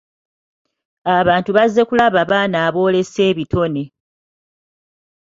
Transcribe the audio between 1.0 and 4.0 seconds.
Abantu bazze kulaba baana aboolesa ebitone.